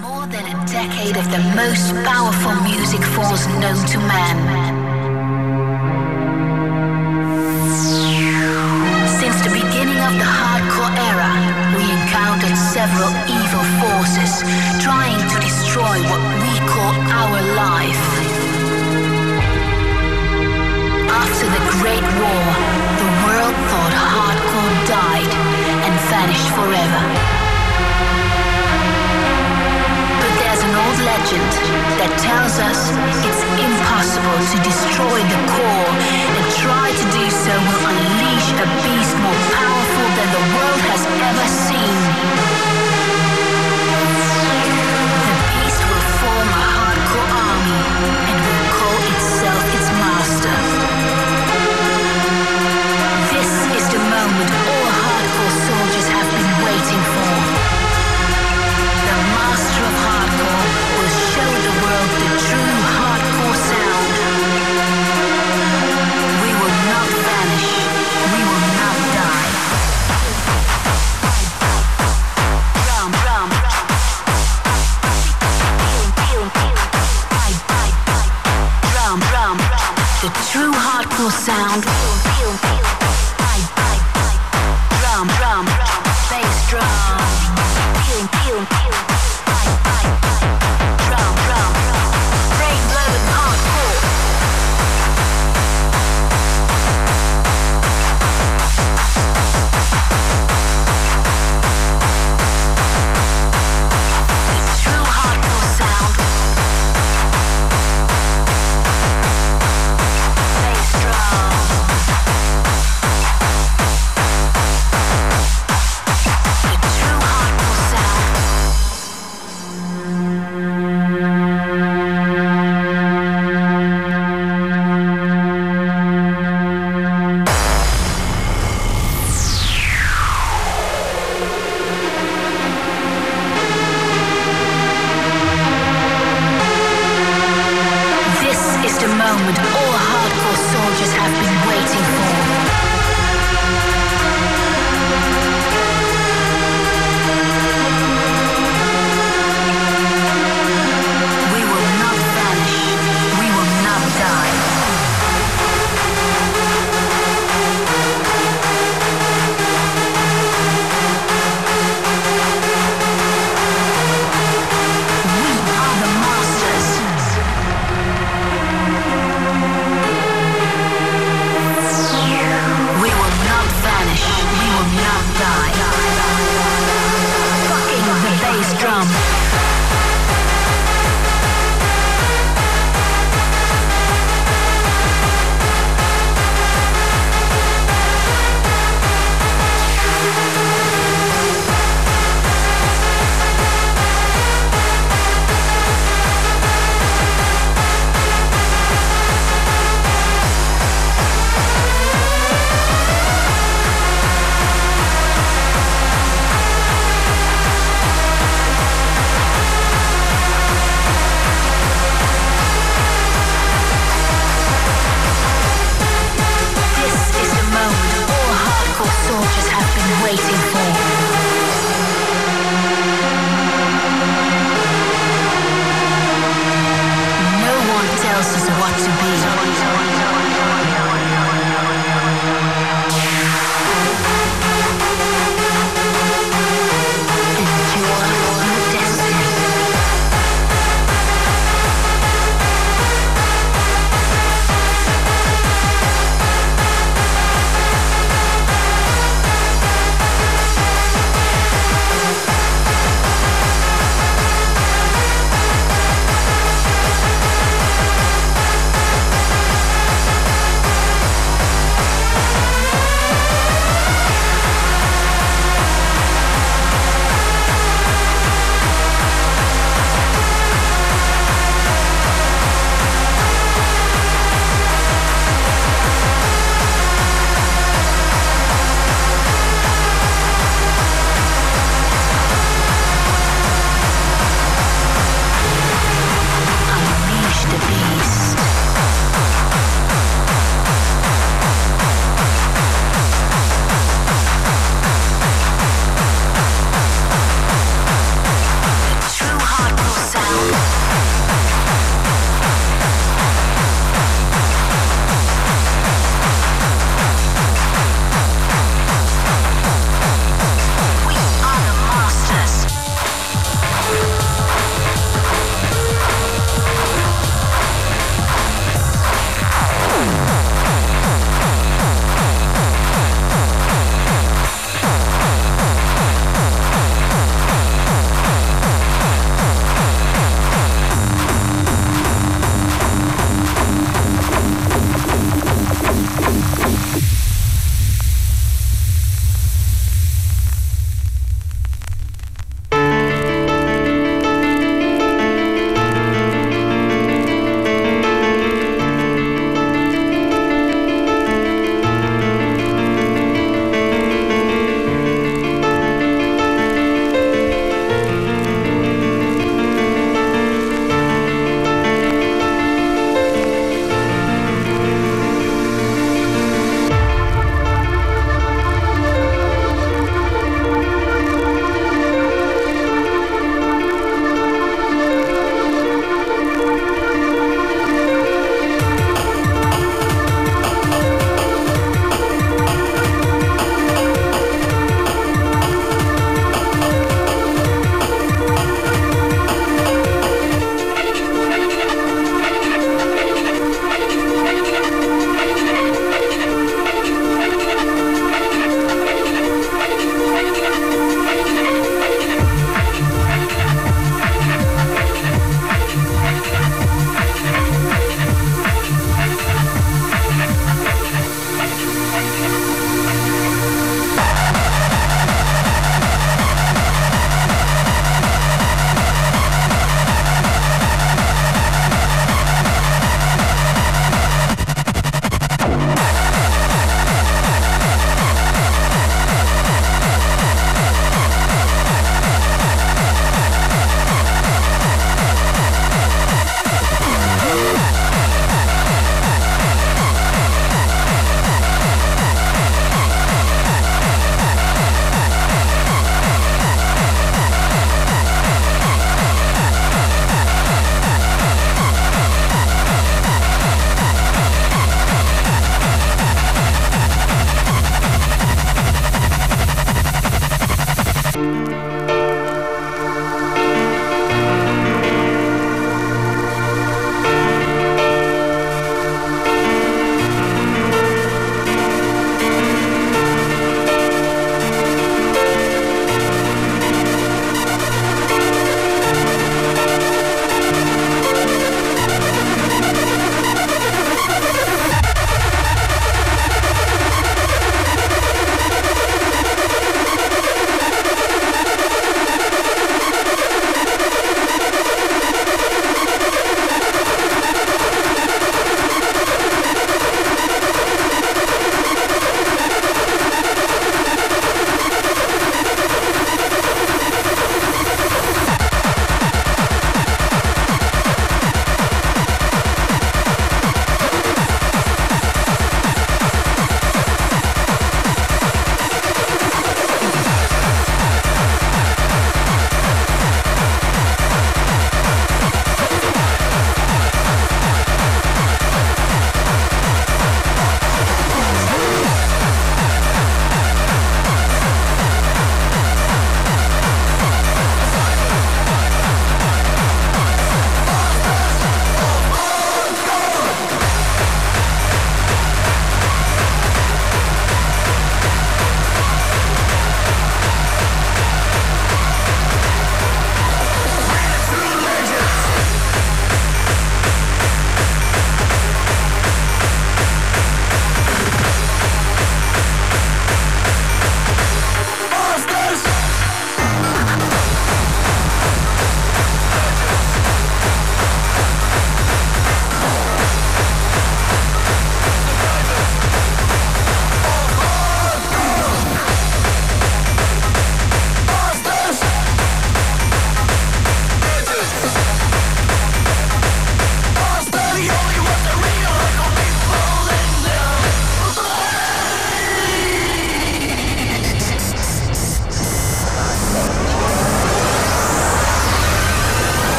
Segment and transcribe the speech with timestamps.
[0.00, 4.69] More than a decade of the most powerful music force known to man.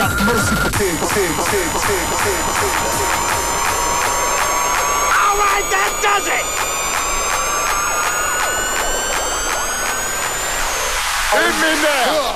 [0.00, 1.12] Got mercy for pigs.
[5.12, 6.44] All right, that does it.
[11.36, 12.29] Hit me now.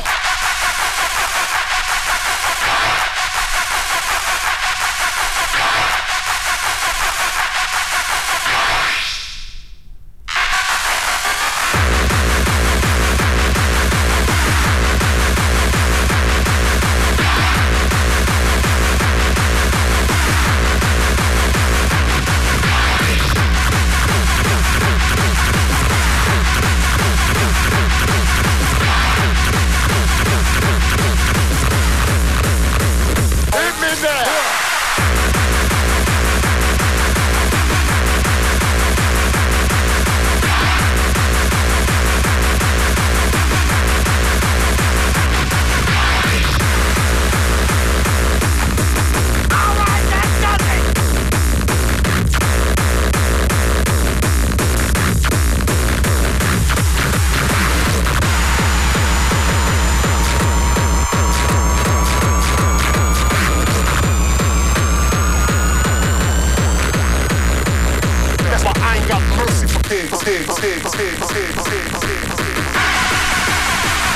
[69.14, 72.40] got mercy for pigs, pigs, pigs, pigs, pigs, pigs, pigs.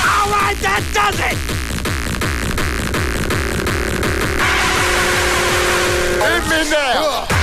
[0.05, 1.39] All right, that does it.
[6.21, 7.38] Hit me now.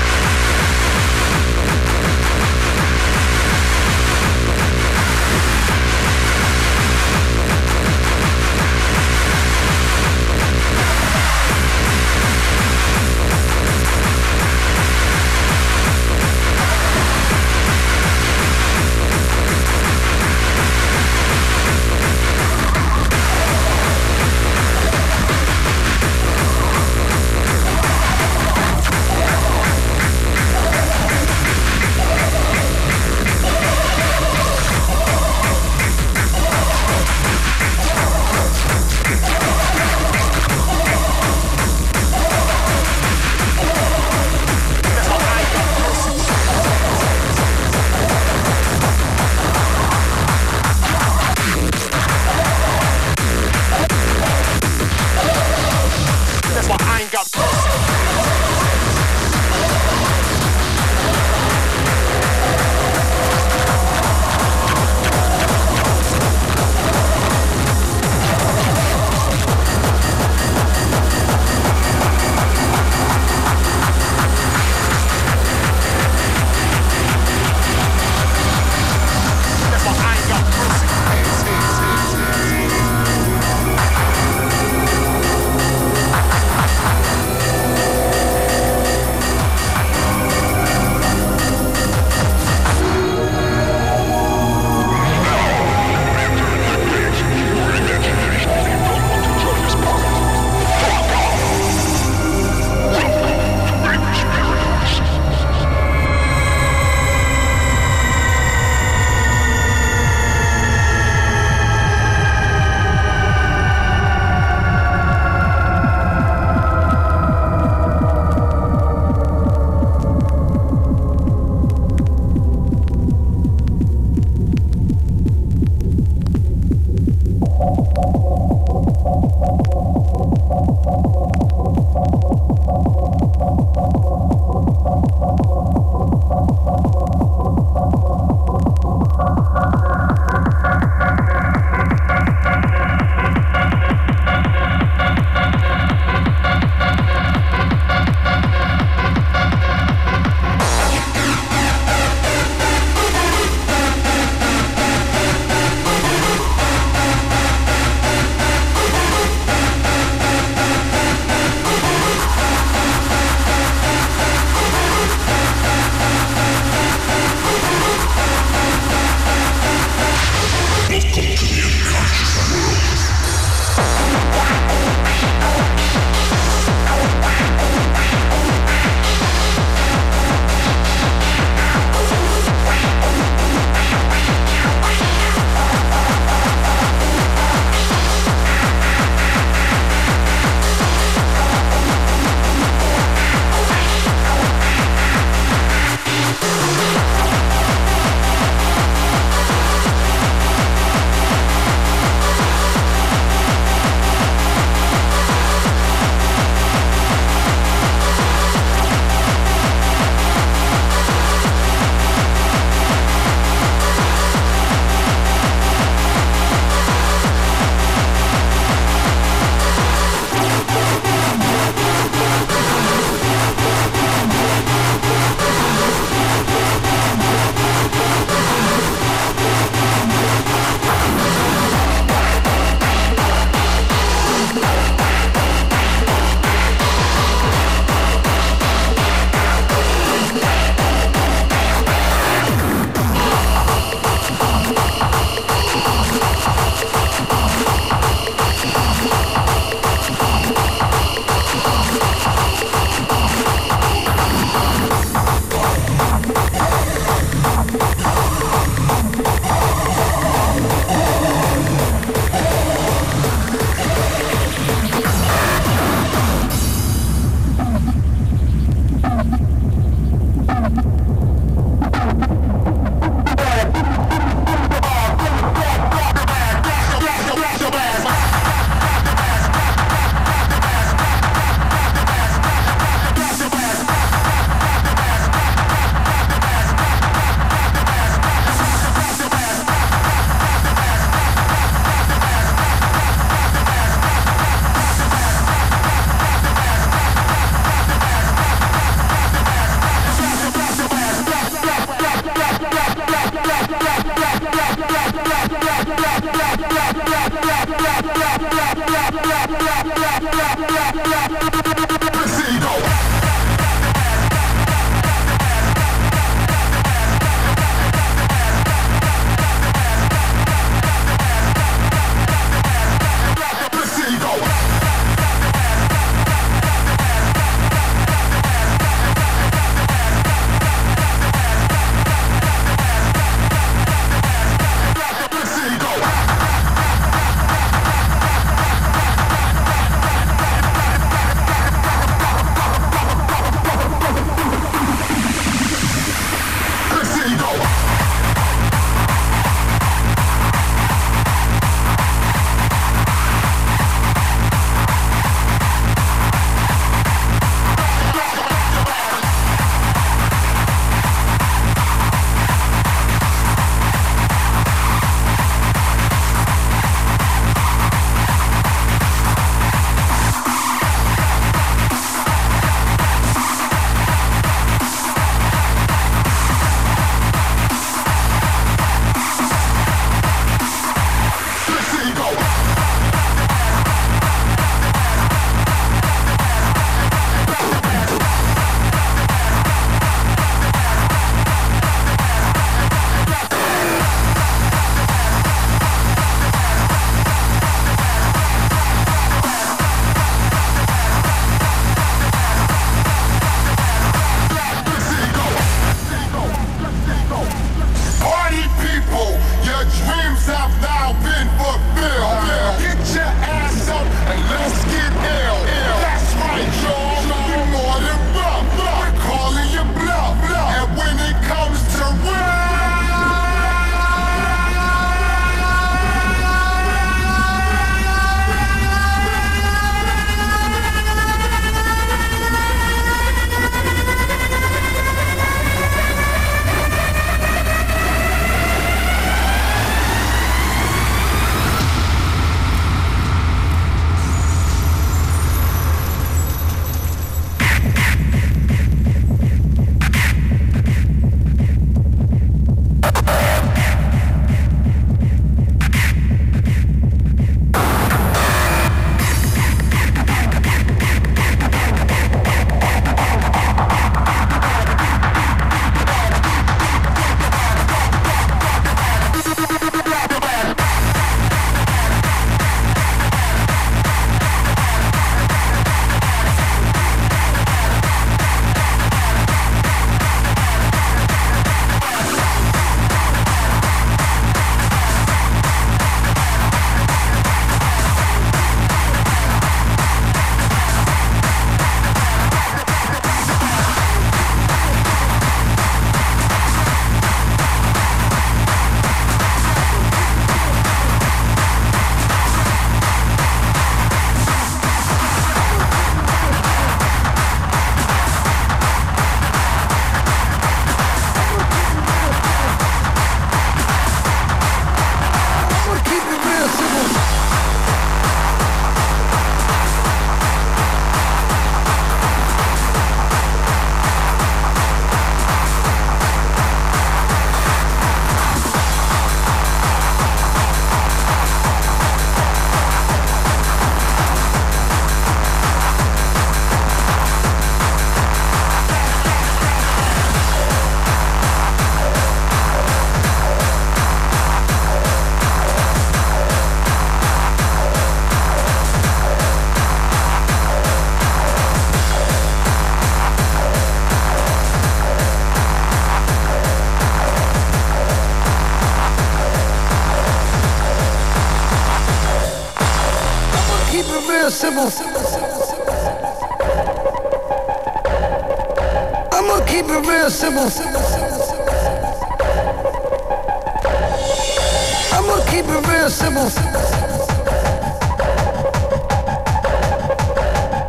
[575.55, 576.49] keep it real simple.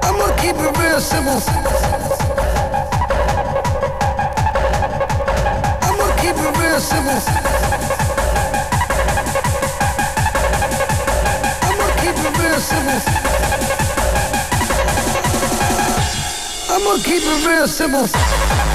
[0.02, 1.40] I'ma keep it real simple.
[5.86, 7.20] I'ma keep it real simple.
[11.68, 13.00] I'ma keep it real simple.
[16.74, 18.65] I'ma keep it real simple.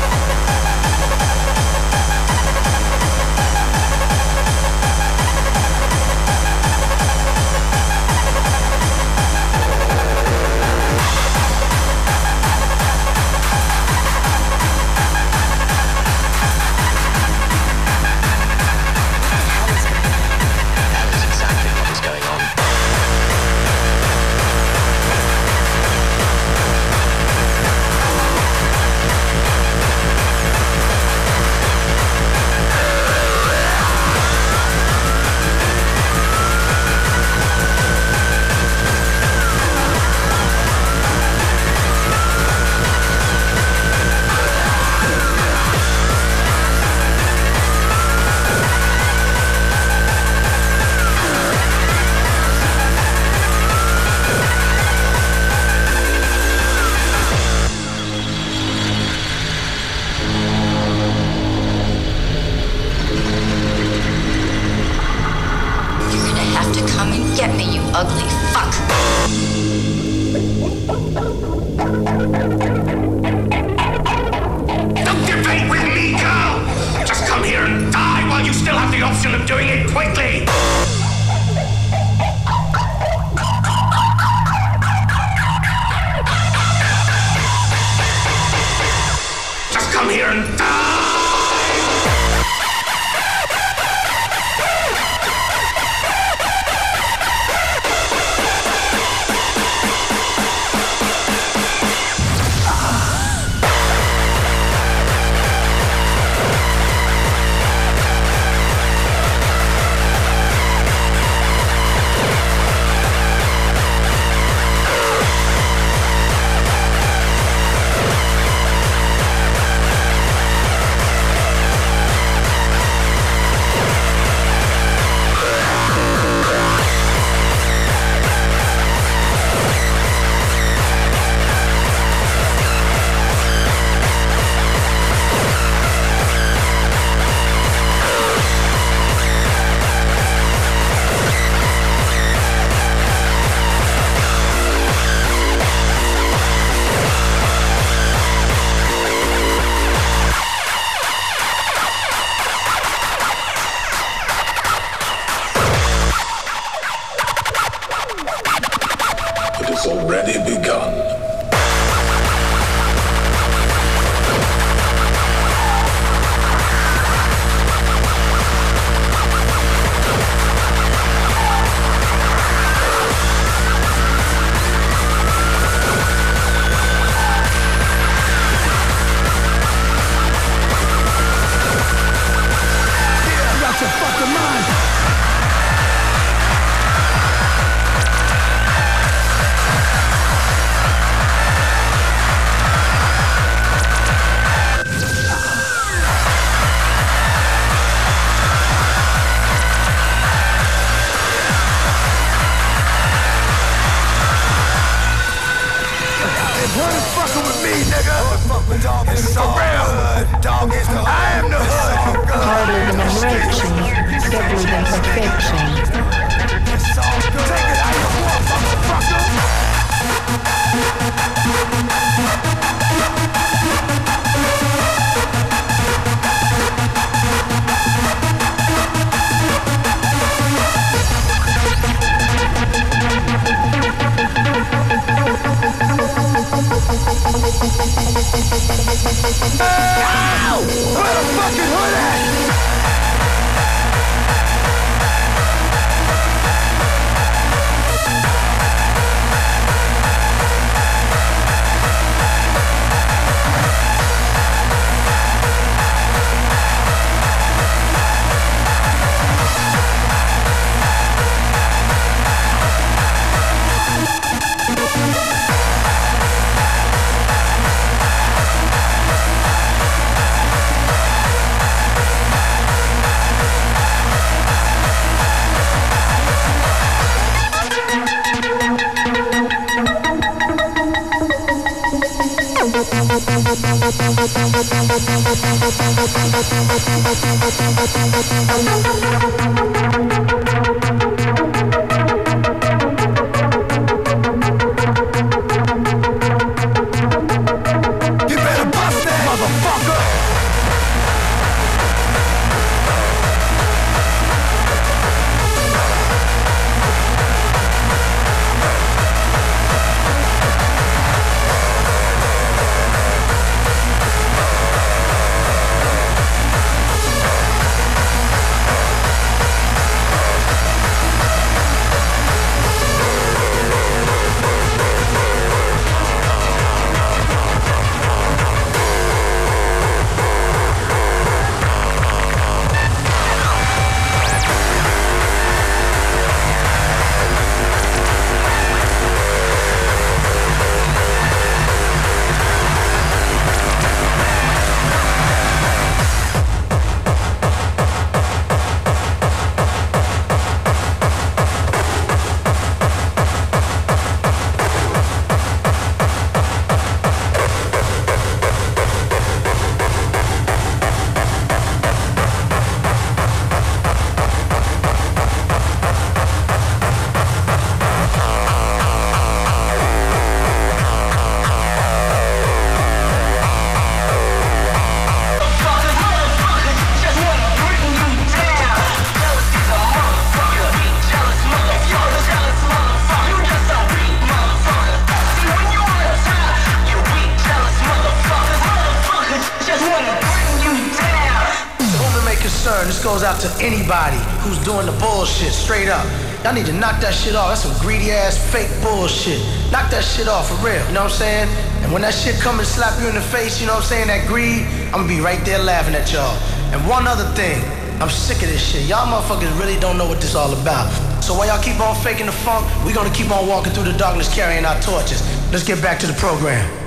[393.42, 396.06] To anybody who's doing the bullshit straight up.
[396.44, 397.50] Y'all need to knock that shit off.
[397.50, 399.42] That's some greedy ass fake bullshit.
[399.72, 400.78] Knock that shit off for real.
[400.90, 401.50] You know what I'm saying?
[401.82, 403.90] And when that shit come and slap you in the face, you know what I'm
[403.90, 404.08] saying?
[404.14, 406.38] That greed, I'm gonna be right there laughing at y'all.
[406.70, 407.58] And one other thing,
[408.02, 408.86] I'm sick of this shit.
[408.86, 410.90] Y'all motherfuckers really don't know what this all about.
[411.24, 413.98] So while y'all keep on faking the funk, we gonna keep on walking through the
[413.98, 415.22] darkness carrying our torches.
[415.52, 416.81] Let's get back to the program.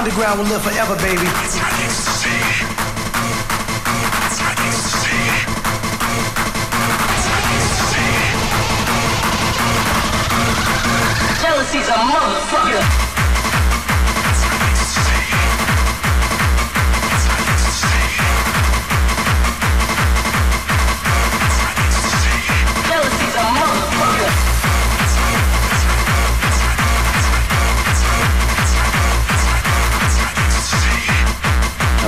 [0.00, 1.26] Underground will live forever, baby.
[11.42, 13.09] Jealousy's a motherfucker.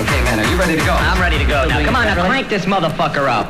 [0.03, 0.93] Okay, man, are you ready to go?
[0.93, 1.65] I'm ready to go.
[1.69, 3.47] Now, come on, now crank this motherfucker up.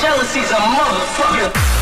[0.00, 1.75] Jealousy's a motherfucker.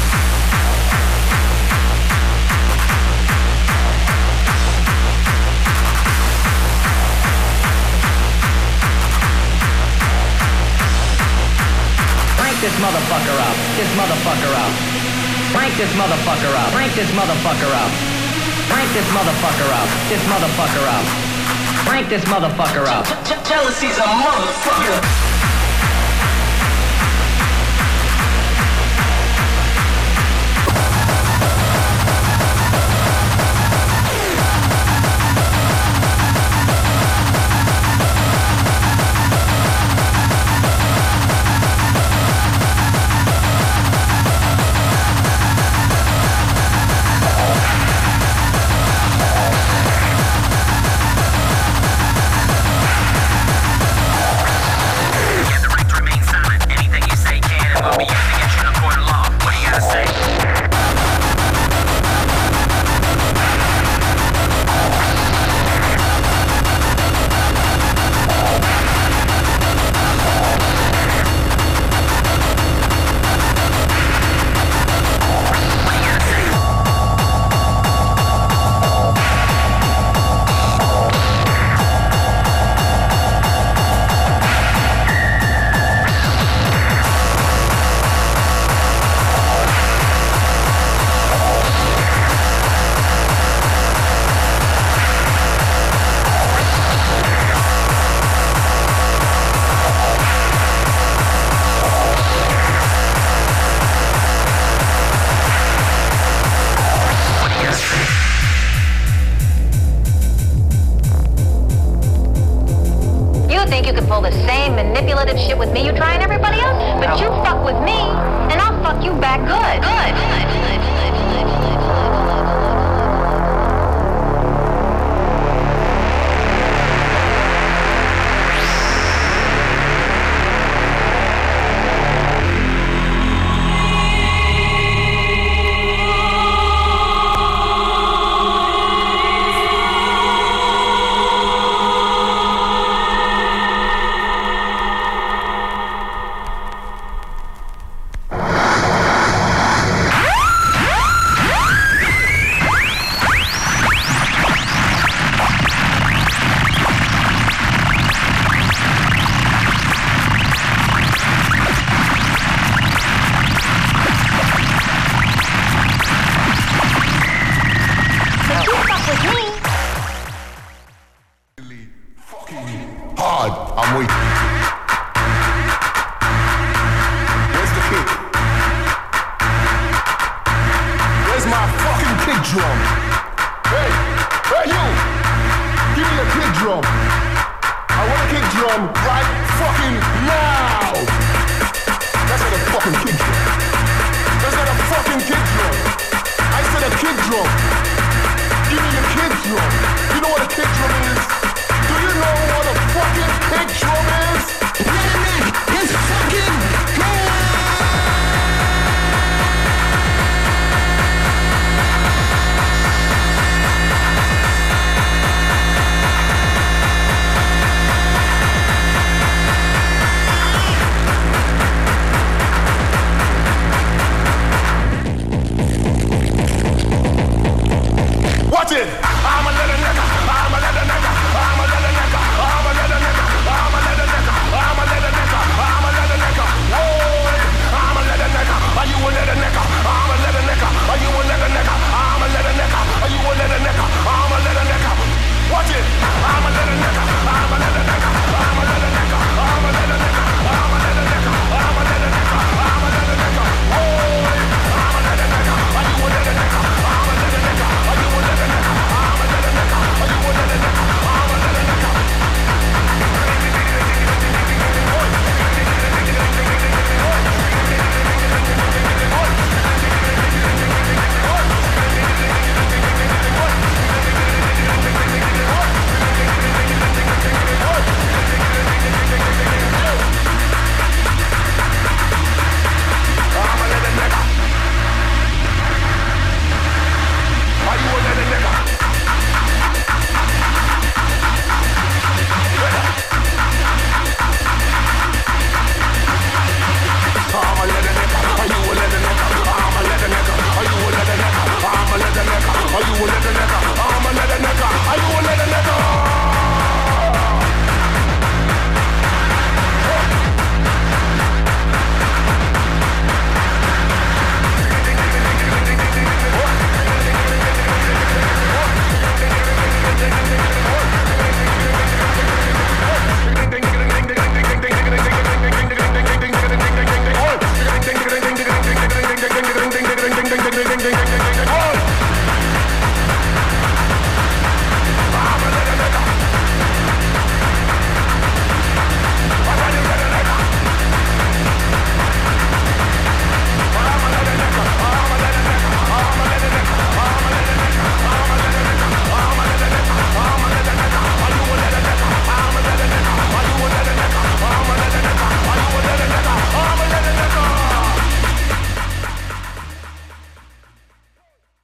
[12.85, 13.57] Motherfucker up.
[13.81, 14.73] This motherfucker up.
[15.57, 16.71] Crank this motherfucker up.
[16.73, 17.91] Crank this motherfucker up.
[18.69, 19.89] Crank this motherfucker up.
[20.13, 21.07] This motherfucker up.
[21.89, 23.07] Crank this motherfucker up.
[23.49, 25.24] Jealousy's a motherfucker.